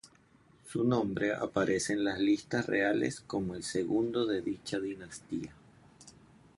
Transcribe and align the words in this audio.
Su 0.65 0.83
nombre 0.83 1.35
aparece 1.35 1.93
en 1.93 2.03
las 2.03 2.17
listas 2.19 2.65
reales 2.65 3.19
como 3.21 3.53
el 3.53 3.61
segundo 3.61 4.25
de 4.25 4.41
dicha 4.41 4.79
dinastía. 4.79 5.53